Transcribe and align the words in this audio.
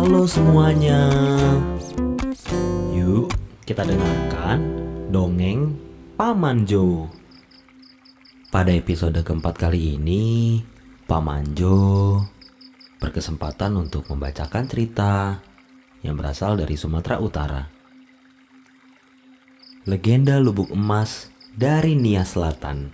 Halo 0.00 0.24
semuanya. 0.24 1.12
Yuk, 2.88 3.28
kita 3.68 3.84
dengarkan 3.84 4.56
dongeng 5.12 5.76
Paman 6.16 6.64
Jo. 6.64 7.04
Pada 8.48 8.72
episode 8.72 9.20
keempat 9.20 9.60
kali 9.60 10.00
ini, 10.00 10.56
Paman 11.04 11.52
Jo 11.52 12.16
berkesempatan 12.96 13.76
untuk 13.76 14.08
membacakan 14.08 14.64
cerita 14.72 15.36
yang 16.00 16.16
berasal 16.16 16.56
dari 16.56 16.80
Sumatera 16.80 17.20
Utara. 17.20 17.68
Legenda 19.84 20.40
Lubuk 20.40 20.72
Emas 20.72 21.28
dari 21.52 21.92
Nia 21.92 22.24
Selatan. 22.24 22.88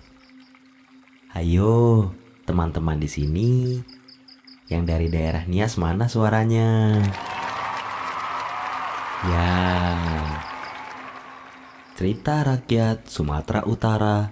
Ayo, 1.31 2.11
teman-teman 2.43 2.99
di 2.99 3.07
sini 3.07 3.51
yang 4.67 4.83
dari 4.83 5.07
daerah 5.07 5.47
Nias 5.47 5.79
mana 5.79 6.11
suaranya? 6.11 6.99
Ya. 9.27 9.55
Cerita 11.97 12.45
rakyat 12.45 13.09
Sumatera 13.09 13.65
Utara, 13.65 14.29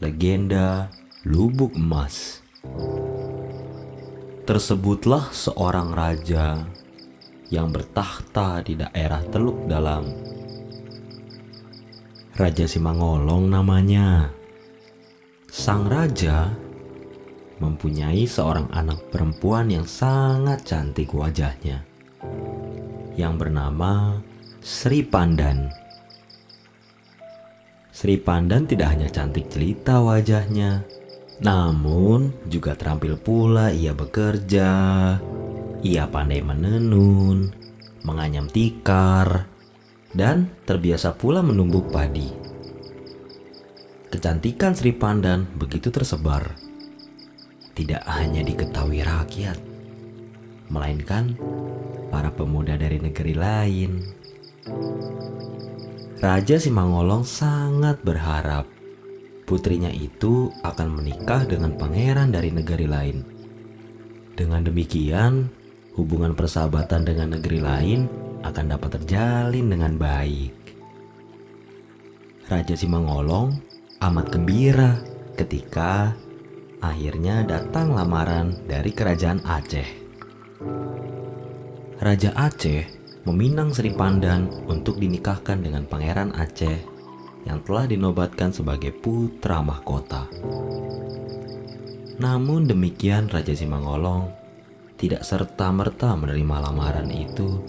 legenda 0.00 0.88
Lubuk 1.28 1.76
Emas. 1.76 2.40
Tersebutlah 4.48 5.28
seorang 5.30 5.92
raja 5.92 6.64
yang 7.52 7.68
bertakhta 7.68 8.64
di 8.64 8.80
daerah 8.80 9.20
Teluk 9.28 9.68
Dalam. 9.68 10.08
Raja 12.32 12.64
Simangolong 12.64 13.52
namanya. 13.52 14.32
Sang 15.52 15.84
raja 15.84 16.48
mempunyai 17.62 18.26
seorang 18.26 18.66
anak 18.74 19.14
perempuan 19.14 19.70
yang 19.70 19.86
sangat 19.86 20.66
cantik 20.66 21.14
wajahnya, 21.14 21.86
yang 23.14 23.38
bernama 23.38 24.18
Sri 24.58 25.06
Pandan. 25.06 25.70
Sri 27.94 28.18
Pandan 28.18 28.66
tidak 28.66 28.98
hanya 28.98 29.06
cantik 29.06 29.46
jelita 29.46 30.02
wajahnya, 30.02 30.82
namun 31.38 32.34
juga 32.50 32.74
terampil 32.74 33.14
pula 33.14 33.70
ia 33.70 33.94
bekerja. 33.94 34.70
Ia 35.82 36.06
pandai 36.10 36.42
menenun, 36.42 37.50
menganyam 38.02 38.46
tikar, 38.50 39.46
dan 40.14 40.50
terbiasa 40.66 41.14
pula 41.14 41.42
menumbuk 41.42 41.90
padi. 41.94 42.30
Kecantikan 44.10 44.78
Sri 44.78 44.94
Pandan 44.94 45.46
begitu 45.58 45.90
tersebar 45.90 46.61
tidak 47.72 48.04
hanya 48.04 48.44
diketahui 48.44 49.00
rakyat, 49.00 49.56
melainkan 50.68 51.36
para 52.12 52.28
pemuda 52.32 52.76
dari 52.76 53.00
negeri 53.00 53.34
lain. 53.36 53.90
Raja 56.22 56.56
Simangolong 56.60 57.26
sangat 57.26 57.98
berharap 58.06 58.70
putrinya 59.42 59.90
itu 59.90 60.54
akan 60.62 61.02
menikah 61.02 61.42
dengan 61.48 61.74
pangeran 61.74 62.30
dari 62.30 62.54
negeri 62.54 62.86
lain. 62.86 63.18
Dengan 64.32 64.62
demikian, 64.64 65.50
hubungan 65.98 66.32
persahabatan 66.32 67.04
dengan 67.04 67.36
negeri 67.36 67.58
lain 67.60 68.00
akan 68.46 68.64
dapat 68.70 69.02
terjalin 69.02 69.66
dengan 69.66 69.92
baik. 69.98 70.54
Raja 72.48 72.74
Simangolong 72.76 73.58
amat 74.02 74.26
gembira 74.30 74.98
ketika 75.36 76.14
akhirnya 76.82 77.46
datang 77.46 77.94
lamaran 77.94 78.66
dari 78.66 78.90
kerajaan 78.90 79.40
Aceh. 79.46 79.88
Raja 82.02 82.34
Aceh 82.34 82.82
meminang 83.22 83.70
Sri 83.70 83.94
Pandan 83.94 84.50
untuk 84.66 84.98
dinikahkan 84.98 85.62
dengan 85.62 85.86
Pangeran 85.86 86.34
Aceh 86.34 86.78
yang 87.46 87.62
telah 87.62 87.86
dinobatkan 87.86 88.50
sebagai 88.50 88.90
putra 88.90 89.62
mahkota. 89.62 90.26
Namun 92.18 92.66
demikian 92.66 93.30
Raja 93.30 93.54
Simangolong 93.54 94.34
tidak 94.98 95.22
serta-merta 95.22 96.18
menerima 96.18 96.56
lamaran 96.70 97.10
itu 97.10 97.62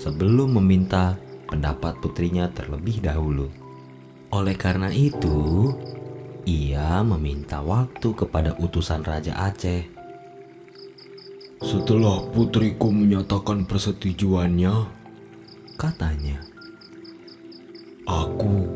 sebelum 0.00 0.56
meminta 0.56 1.20
pendapat 1.48 2.00
putrinya 2.00 2.48
terlebih 2.52 3.04
dahulu. 3.04 3.48
Oleh 4.32 4.56
karena 4.56 4.90
itu, 4.90 5.70
ia 6.44 7.00
meminta 7.00 7.64
waktu 7.64 8.12
kepada 8.12 8.56
utusan 8.60 9.00
Raja 9.00 9.32
Aceh. 9.36 9.88
Setelah 11.64 12.28
putriku 12.28 12.92
menyatakan 12.92 13.64
persetujuannya, 13.64 14.74
katanya, 15.80 16.36
aku 18.04 18.68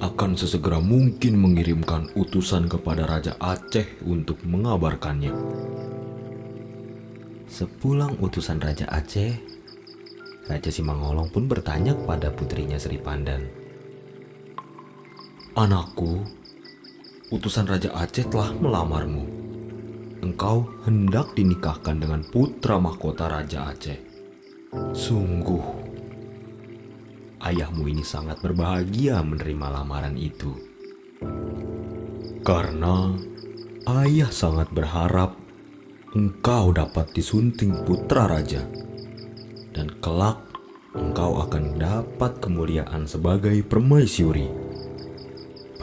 akan 0.00 0.34
sesegera 0.34 0.80
mungkin 0.80 1.36
mengirimkan 1.36 2.08
utusan 2.16 2.72
kepada 2.72 3.04
Raja 3.04 3.36
Aceh 3.36 4.02
untuk 4.08 4.40
mengabarkannya. 4.48 5.30
Sepulang 7.52 8.16
utusan 8.24 8.64
Raja 8.64 8.88
Aceh, 8.88 9.36
Raja 10.48 10.70
Simangolong 10.72 11.28
pun 11.28 11.44
bertanya 11.44 11.92
kepada 11.92 12.32
putrinya 12.32 12.80
Sri 12.80 12.96
Pandan. 12.96 13.44
Anakku, 15.52 16.24
utusan 17.32 17.64
Raja 17.64 17.88
Aceh 17.96 18.28
telah 18.28 18.52
melamarmu. 18.52 19.24
Engkau 20.20 20.68
hendak 20.84 21.32
dinikahkan 21.32 21.96
dengan 21.96 22.20
putra 22.28 22.76
mahkota 22.76 23.26
Raja 23.26 23.72
Aceh. 23.72 23.96
Sungguh, 24.92 25.64
ayahmu 27.40 27.88
ini 27.88 28.04
sangat 28.04 28.38
berbahagia 28.44 29.24
menerima 29.24 29.66
lamaran 29.80 30.14
itu. 30.20 30.52
Karena 32.44 33.16
ayah 33.88 34.28
sangat 34.28 34.68
berharap 34.68 35.32
engkau 36.12 36.70
dapat 36.76 37.16
disunting 37.16 37.80
putra 37.88 38.28
raja. 38.28 38.60
Dan 39.72 39.88
kelak 40.04 40.36
engkau 40.92 41.40
akan 41.40 41.80
dapat 41.80 42.44
kemuliaan 42.44 43.08
sebagai 43.08 43.64
permaisuri. 43.64 44.71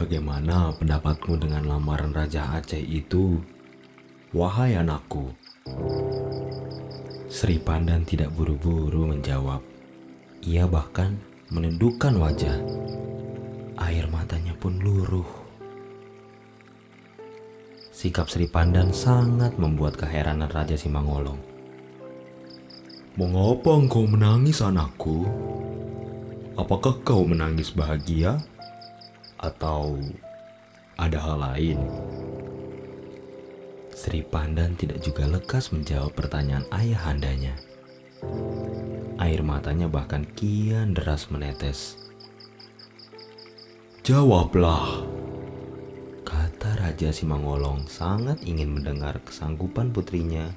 Bagaimana 0.00 0.72
pendapatmu 0.80 1.36
dengan 1.36 1.76
lamaran 1.76 2.16
Raja 2.16 2.56
Aceh 2.56 2.80
itu? 2.80 3.36
Wahai 4.32 4.72
anakku. 4.72 5.28
Sri 7.28 7.60
Pandan 7.60 8.08
tidak 8.08 8.32
buru-buru 8.32 9.04
menjawab. 9.04 9.60
Ia 10.40 10.64
bahkan 10.64 11.20
menundukkan 11.52 12.16
wajah. 12.16 12.56
Air 13.76 14.08
matanya 14.08 14.56
pun 14.56 14.80
luruh. 14.80 15.28
Sikap 17.92 18.32
Sri 18.32 18.48
Pandan 18.48 18.96
sangat 18.96 19.60
membuat 19.60 20.00
keheranan 20.00 20.48
Raja 20.48 20.80
Simangolong. 20.80 21.44
Mengapa 23.20 23.76
engkau 23.76 24.08
menangis 24.08 24.64
anakku? 24.64 25.28
Apakah 26.56 26.96
kau 27.04 27.20
menangis 27.28 27.68
bahagia 27.68 28.40
atau 29.40 29.96
ada 31.00 31.16
hal 31.16 31.40
lain? 31.40 31.80
Sri 33.96 34.20
Pandan 34.24 34.76
tidak 34.76 35.00
juga 35.00 35.24
lekas 35.28 35.72
menjawab 35.72 36.12
pertanyaan 36.12 36.68
ayahandanya. 36.72 37.56
Air 39.20 39.44
matanya 39.44 39.88
bahkan 39.88 40.24
kian 40.36 40.96
deras 40.96 41.28
menetes. 41.28 42.00
Jawablah, 44.00 45.04
kata 46.24 46.80
Raja 46.80 47.12
Simangolong 47.12 47.84
sangat 47.84 48.40
ingin 48.44 48.72
mendengar 48.80 49.20
kesanggupan 49.20 49.92
putrinya 49.92 50.48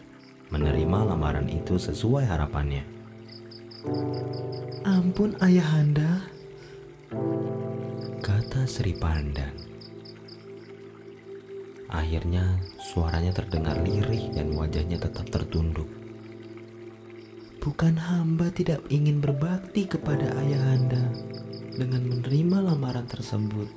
menerima 0.48 1.12
lamaran 1.12 1.52
itu 1.52 1.76
sesuai 1.76 2.24
harapannya. 2.24 2.88
Ampun 4.88 5.36
ayahanda, 5.44 6.24
kata 8.24 8.64
Sri 8.64 8.96
Pandan. 8.96 9.52
Akhirnya 11.92 12.56
suaranya 12.80 13.36
terdengar 13.36 13.76
lirih 13.84 14.32
dan 14.32 14.56
wajahnya 14.56 14.96
tetap 14.96 15.28
tertunduk. 15.28 15.92
Bukan 17.60 18.00
hamba 18.00 18.48
tidak 18.56 18.80
ingin 18.88 19.20
berbakti 19.20 19.92
kepada 19.92 20.40
ayahanda 20.40 21.04
dengan 21.76 22.08
menerima 22.08 22.72
lamaran 22.72 23.04
tersebut. 23.12 23.68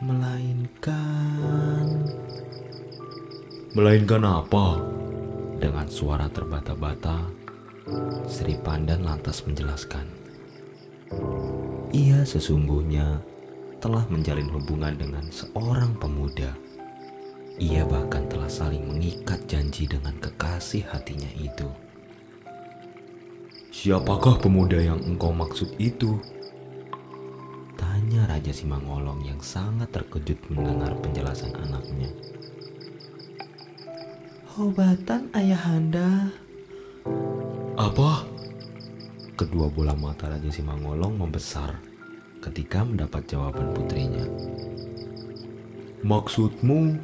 Melainkan... 0.00 2.08
Melainkan 3.76 4.24
apa? 4.24 4.80
Dengan 5.60 5.92
suara 5.92 6.32
terbata-bata, 6.32 7.28
Sri 8.24 8.56
Pandan 8.64 9.04
lantas 9.04 9.44
menjelaskan. 9.44 10.08
Ia 11.94 12.26
sesungguhnya 12.26 13.22
telah 13.78 14.02
menjalin 14.10 14.50
hubungan 14.50 14.98
dengan 14.98 15.30
seorang 15.30 15.94
pemuda. 15.94 16.50
Ia 17.54 17.86
bahkan 17.86 18.26
telah 18.26 18.50
saling 18.50 18.82
mengikat 18.82 19.46
janji 19.46 19.86
dengan 19.86 20.18
kekasih 20.18 20.82
hatinya 20.90 21.30
itu. 21.38 21.70
Siapakah 23.70 24.42
pemuda 24.42 24.82
yang 24.82 24.98
engkau 25.06 25.30
maksud 25.30 25.70
itu? 25.78 26.18
Tanya 27.78 28.26
Raja 28.26 28.50
Simangolong 28.50 29.22
yang 29.22 29.38
sangat 29.38 29.94
terkejut 29.94 30.50
mendengar 30.50 30.98
penjelasan 30.98 31.54
anaknya. 31.54 32.10
Obatan 34.58 35.30
ayahanda. 35.30 36.34
Apa? 37.78 38.33
Kedua 39.34 39.66
bola 39.66 39.98
mata 39.98 40.30
Raja 40.30 40.46
Simangolong 40.46 41.18
membesar 41.18 41.82
ketika 42.38 42.86
mendapat 42.86 43.26
jawaban 43.26 43.74
putrinya. 43.74 44.22
Maksudmu 46.06 46.94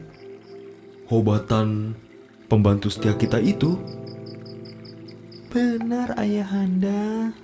obatan 1.11 1.99
pembantu 2.47 2.87
setia 2.87 3.19
kita 3.19 3.43
itu? 3.43 3.75
Benar 5.51 6.15
ayahanda. 6.15 7.35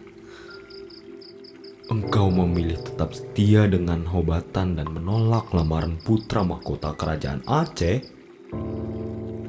Engkau 1.90 2.30
memilih 2.30 2.78
tetap 2.78 3.10
setia 3.10 3.66
dengan 3.66 4.06
hobatan 4.06 4.78
dan 4.78 4.86
menolak 4.86 5.50
lamaran 5.50 5.98
putra 5.98 6.46
mahkota 6.46 6.94
kerajaan 6.94 7.42
Aceh? 7.42 8.06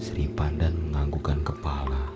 Sri 0.01 0.25
Pandan 0.33 0.89
menganggukkan 0.89 1.45
kepala. 1.45 2.06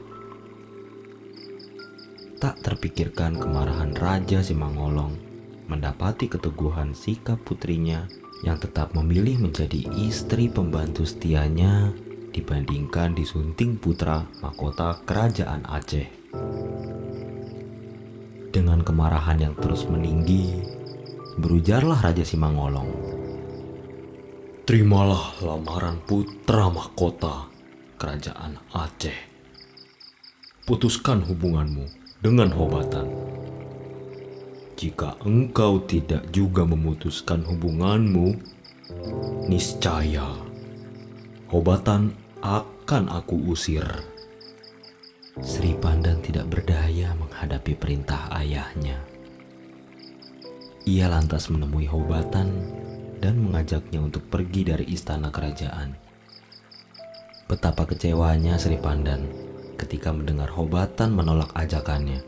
Tak 2.41 2.57
terpikirkan 2.65 3.38
kemarahan 3.38 3.93
Raja 3.93 4.41
Simangolong 4.41 5.13
mendapati 5.69 6.25
keteguhan 6.25 6.97
sikap 6.97 7.38
putrinya 7.45 8.09
yang 8.41 8.57
tetap 8.57 8.97
memilih 8.97 9.38
menjadi 9.38 9.85
istri 10.01 10.49
pembantu 10.49 11.05
setianya 11.05 11.93
dibandingkan 12.33 13.13
disunting 13.13 13.77
putra 13.77 14.25
mahkota 14.41 15.05
kerajaan 15.05 15.69
Aceh. 15.69 16.09
Dengan 18.49 18.81
kemarahan 18.81 19.37
yang 19.37 19.53
terus 19.61 19.85
meninggi, 19.85 20.65
berujarlah 21.37 22.01
Raja 22.01 22.25
Simangolong. 22.25 22.89
Terimalah 24.65 25.37
lamaran 25.45 26.01
putra 26.09 26.73
mahkota 26.73 27.53
kerajaan 28.01 28.57
Aceh. 28.73 29.29
Putuskan 30.65 31.21
hubunganmu 31.21 32.00
dengan 32.21 32.53
hobatan. 32.53 33.09
Jika 34.77 35.18
engkau 35.25 35.81
tidak 35.89 36.29
juga 36.29 36.65
memutuskan 36.65 37.41
hubunganmu, 37.45 38.38
niscaya 39.50 40.38
hobatan 41.50 42.13
akan 42.45 43.03
aku 43.09 43.38
usir. 43.50 43.85
Sri 45.41 45.73
Pandan 45.73 46.21
tidak 46.21 46.45
berdaya 46.53 47.18
menghadapi 47.18 47.73
perintah 47.73 48.29
ayahnya. 48.38 49.01
Ia 50.81 51.07
lantas 51.07 51.47
menemui 51.47 51.85
Hobatan 51.88 52.51
dan 53.21 53.38
mengajaknya 53.38 54.01
untuk 54.01 54.27
pergi 54.27 54.65
dari 54.65 54.85
istana 54.91 55.31
kerajaan. 55.31 55.94
Betapa 57.47 57.85
kecewanya 57.85 58.57
Sri 58.59 58.75
Pandan 58.75 59.50
ketika 59.81 60.13
mendengar 60.13 60.54
Hobatan 60.54 61.18
menolak 61.18 61.50
ajakannya. 61.57 62.22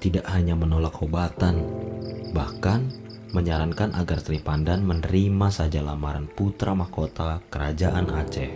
Tidak 0.00 0.28
hanya 0.28 0.52
menolak 0.52 0.92
Hobatan, 1.00 1.64
bahkan 2.36 2.92
menyarankan 3.32 3.96
agar 3.96 4.20
Sri 4.20 4.36
Pandan 4.42 4.84
menerima 4.84 5.48
saja 5.48 5.80
lamaran 5.80 6.28
putra 6.28 6.76
mahkota 6.76 7.40
kerajaan 7.48 8.12
Aceh. 8.12 8.52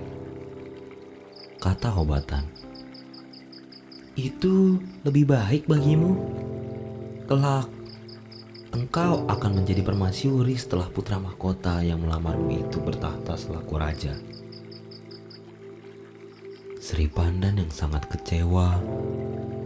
Kata 1.60 1.88
Hobatan, 1.96 2.44
itu 4.14 4.78
lebih 5.02 5.26
baik 5.32 5.64
bagimu. 5.64 6.12
Kelak, 7.24 7.66
engkau 8.76 9.24
akan 9.26 9.64
menjadi 9.64 9.80
permasyuri 9.80 10.54
setelah 10.60 10.92
putra 10.92 11.16
mahkota 11.16 11.80
yang 11.80 12.04
melamarmu 12.04 12.68
itu 12.68 12.78
bertahta 12.84 13.38
selaku 13.38 13.74
raja. 13.80 14.33
Sri 16.94 17.10
Pandan 17.10 17.58
yang 17.58 17.74
sangat 17.74 18.06
kecewa 18.06 18.78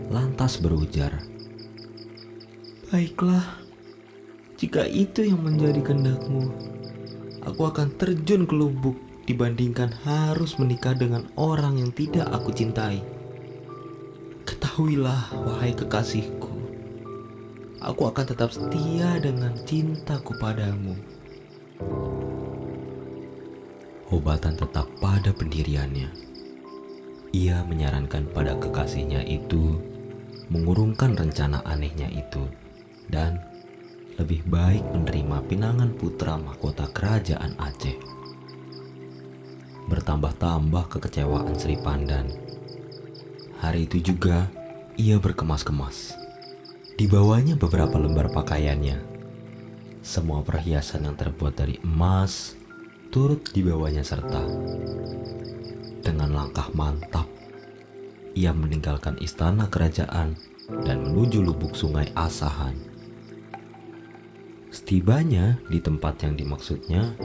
lantas 0.08 0.64
berujar, 0.64 1.20
Baiklah, 2.88 3.60
jika 4.56 4.88
itu 4.88 5.28
yang 5.28 5.44
menjadi 5.44 5.84
kehendakmu, 5.84 6.48
aku 7.44 7.69
akan 7.69 7.92
terjun 8.00 8.48
ke 8.48 8.56
lubuk 8.56 8.96
dibandingkan 9.28 9.92
harus 10.08 10.56
menikah 10.56 10.96
dengan 10.96 11.28
orang 11.36 11.76
yang 11.76 11.92
tidak 11.92 12.25
aku 12.32 12.48
cintai. 12.48 13.04
Ketahuilah, 14.48 15.28
wahai 15.36 15.76
kekasihku, 15.76 16.48
aku 17.84 18.08
akan 18.08 18.25
tetap 18.25 18.56
setia 18.56 19.20
dengan 19.20 19.52
cintaku 19.69 20.32
padamu. 20.40 20.96
Hobatan 24.08 24.56
tetap 24.56 24.88
pada 24.96 25.36
pendiriannya. 25.36 26.27
Ia 27.28 27.60
menyarankan 27.60 28.32
pada 28.32 28.56
kekasihnya 28.56 29.20
itu 29.28 29.76
mengurungkan 30.48 31.12
rencana 31.12 31.60
anehnya 31.69 32.08
itu 32.08 32.48
dan 33.12 33.44
lebih 34.16 34.48
baik 34.48 34.80
menerima 34.96 35.44
pinangan 35.44 35.92
putra 35.92 36.40
mahkota 36.40 36.88
kerajaan 36.88 37.52
Aceh. 37.60 37.94
Bertambah-tambah 39.92 40.88
kekecewaan 40.88 41.52
Sri 41.56 41.76
Pandan. 41.76 42.32
Hari 43.60 43.84
itu 43.84 44.12
juga 44.12 44.48
ia 44.96 45.20
berkemas-kemas. 45.20 46.16
Dibawanya 46.96 47.54
beberapa 47.60 48.00
lembar 48.00 48.32
pakaiannya. 48.32 49.04
Semua 50.00 50.40
perhiasan 50.40 51.04
yang 51.04 51.14
terbuat 51.14 51.54
dari 51.60 51.76
emas 51.84 52.56
turut 53.12 53.52
dibawanya 53.52 54.02
serta. 54.02 54.44
Dengan 55.99 56.31
langkah 56.31 56.71
mantap, 56.75 57.27
ia 58.39 58.55
meninggalkan 58.55 59.19
istana 59.19 59.67
kerajaan 59.67 60.39
dan 60.87 61.03
menuju 61.03 61.43
lubuk 61.43 61.75
sungai 61.75 62.06
Asahan. 62.15 62.79
Setibanya 64.69 65.59
di 65.67 65.83
tempat 65.83 66.23
yang 66.23 66.39
dimaksudnya, 66.39 67.17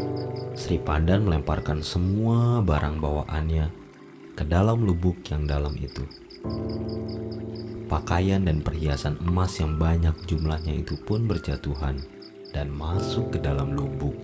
Sri 0.57 0.79
Pandan 0.81 1.27
melemparkan 1.27 1.85
semua 1.85 2.63
barang 2.65 2.97
bawaannya 2.97 3.67
ke 4.33 4.43
dalam 4.47 4.81
lubuk 4.81 5.21
yang 5.29 5.45
dalam 5.45 5.77
itu. 5.77 6.01
Pakaian 7.85 8.41
dan 8.41 8.65
perhiasan 8.65 9.21
emas 9.21 9.53
yang 9.61 9.77
banyak 9.77 10.17
jumlahnya 10.25 10.81
itu 10.81 10.97
pun 10.97 11.29
berjatuhan 11.29 12.01
dan 12.49 12.73
masuk 12.73 13.37
ke 13.37 13.37
dalam 13.37 13.77
lubuk. 13.77 14.17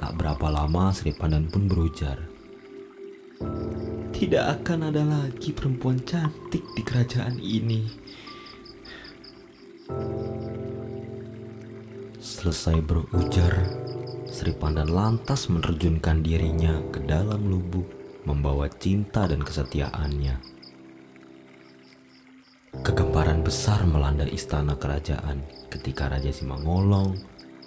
Tak 0.00 0.16
berapa 0.16 0.48
lama 0.48 0.88
Sri 0.96 1.12
Pandan 1.12 1.52
pun 1.52 1.68
berujar, 1.68 2.31
Tidak 4.12 4.44
akan 4.60 4.92
ada 4.92 5.02
lagi 5.02 5.50
perempuan 5.50 5.98
cantik 6.06 6.62
di 6.78 6.82
kerajaan 6.86 7.42
ini. 7.42 7.82
Selesai 12.22 12.78
berujar, 12.82 13.54
Sri 14.30 14.54
Pandan 14.54 14.90
lantas 14.90 15.50
menerjunkan 15.50 16.22
dirinya 16.22 16.78
ke 16.94 17.02
dalam 17.02 17.50
lubuk 17.50 17.84
membawa 18.22 18.70
cinta 18.70 19.26
dan 19.26 19.42
kesetiaannya. 19.42 20.38
Kegemparan 22.82 23.44
besar 23.44 23.84
melanda 23.84 24.24
istana 24.24 24.78
kerajaan 24.78 25.44
ketika 25.68 26.08
Raja 26.08 26.32
Simangolong 26.32 27.18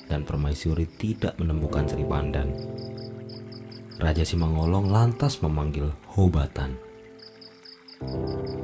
dan 0.10 0.26
Permaisuri 0.26 0.90
tidak 0.98 1.38
menemukan 1.38 1.86
Sri 1.86 2.02
Pandan. 2.02 2.50
Raja 3.96 4.28
Simangolong 4.28 4.92
lantas 4.92 5.40
memanggil 5.40 5.88
Hobatan. 6.12 6.76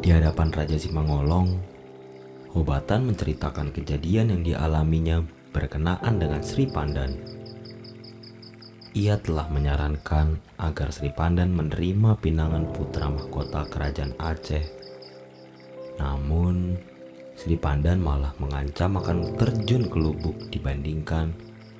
Di 0.03 0.11
hadapan 0.11 0.51
Raja 0.51 0.75
Simangolong, 0.75 1.55
Hobatan 2.51 3.07
menceritakan 3.07 3.71
kejadian 3.71 4.35
yang 4.35 4.41
dialaminya 4.43 5.23
berkenaan 5.55 6.19
dengan 6.19 6.43
Sri 6.43 6.67
Pandan. 6.67 7.15
Ia 8.91 9.15
telah 9.23 9.47
menyarankan 9.47 10.35
agar 10.59 10.91
Sri 10.91 11.15
Pandan 11.15 11.55
menerima 11.55 12.19
pinangan 12.19 12.67
putra 12.75 13.07
mahkota 13.07 13.71
kerajaan 13.71 14.11
Aceh. 14.19 14.67
Namun, 15.95 16.75
Sri 17.39 17.55
Pandan 17.55 18.03
malah 18.03 18.35
mengancam 18.35 19.00
akan 19.00 19.39
terjun 19.39 19.88
ke 19.88 19.95
lubuk 19.95 20.35
dibandingkan 20.51 21.31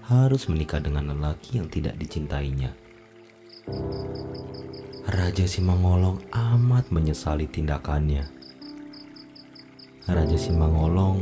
harus 0.08 0.48
menikah 0.48 0.79
dengan 0.79 1.12
lelaki 1.12 1.60
yang 1.60 1.67
tidak 1.67 2.00
dicintainya. 2.00 2.80
Raja 5.06 5.46
Simangolong 5.46 6.18
amat 6.34 6.89
menyesali 6.89 7.46
tindakannya. 7.46 8.25
Raja 10.10 10.34
Simangolong 10.34 11.22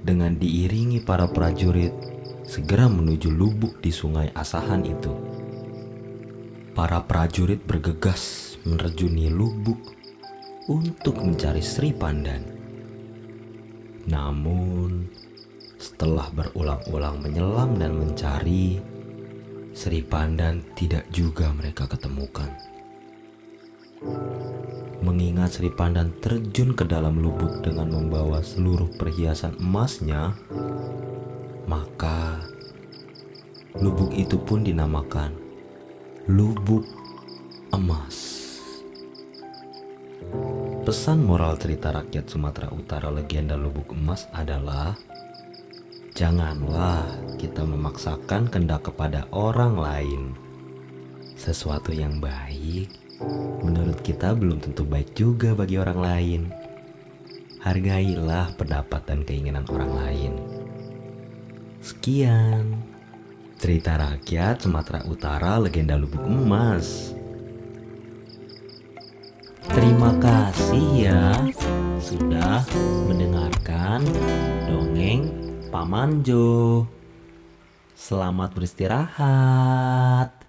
dengan 0.00 0.32
diiringi 0.40 1.04
para 1.04 1.28
prajurit 1.28 1.92
segera 2.48 2.88
menuju 2.88 3.28
lubuk 3.28 3.84
di 3.84 3.92
sungai 3.92 4.32
Asahan 4.32 4.80
itu. 4.88 5.12
Para 6.72 7.04
prajurit 7.04 7.60
bergegas 7.60 8.56
menerjuni 8.64 9.28
lubuk 9.28 9.92
untuk 10.72 11.20
mencari 11.20 11.60
Sri 11.60 11.92
Pandan. 11.92 12.48
Namun, 14.08 15.04
setelah 15.76 16.32
berulang-ulang 16.32 17.20
menyelam 17.20 17.76
dan 17.76 17.92
mencari, 17.92 18.91
Sri 19.82 19.98
Pandan 19.98 20.62
tidak 20.78 21.10
juga 21.10 21.50
mereka 21.50 21.90
ketemukan. 21.90 22.46
Mengingat 25.02 25.58
Sri 25.58 25.74
Pandan 25.74 26.14
terjun 26.22 26.78
ke 26.78 26.86
dalam 26.86 27.18
lubuk 27.18 27.66
dengan 27.66 27.90
membawa 27.90 28.46
seluruh 28.46 28.94
perhiasan 28.94 29.58
emasnya, 29.58 30.38
maka 31.66 32.46
lubuk 33.74 34.14
itu 34.14 34.38
pun 34.38 34.62
dinamakan 34.62 35.34
Lubuk 36.30 36.86
Emas. 37.74 38.38
Pesan 40.86 41.26
moral 41.26 41.58
cerita 41.58 41.90
rakyat 41.90 42.30
Sumatera 42.30 42.70
Utara 42.70 43.10
legenda 43.10 43.58
Lubuk 43.58 43.90
Emas 43.90 44.30
adalah 44.30 44.94
Janganlah 46.12 47.08
kita 47.40 47.64
memaksakan 47.64 48.52
kendak 48.52 48.84
kepada 48.84 49.24
orang 49.32 49.80
lain. 49.80 50.22
Sesuatu 51.40 51.88
yang 51.88 52.20
baik 52.20 52.92
menurut 53.64 53.96
kita 54.04 54.36
belum 54.36 54.60
tentu 54.60 54.84
baik 54.84 55.16
juga 55.16 55.56
bagi 55.56 55.80
orang 55.80 55.98
lain. 56.04 56.40
Hargailah 57.64 58.52
pendapat 58.60 59.08
dan 59.08 59.24
keinginan 59.24 59.64
orang 59.72 59.92
lain. 60.04 60.32
Sekian 61.80 62.76
cerita 63.56 63.96
rakyat 63.96 64.68
Sumatera 64.68 65.08
Utara 65.08 65.56
legenda 65.64 65.96
Lubuk 65.96 66.28
Emas. 66.28 67.16
Terima 69.64 70.12
kasih 70.20 71.08
ya 71.08 71.40
sudah 72.04 72.60
mendengarkan 73.08 74.04
dongeng 74.68 75.41
Paman 75.72 76.20
Jo. 76.20 76.84
Selamat 77.96 78.52
beristirahat. 78.52 80.41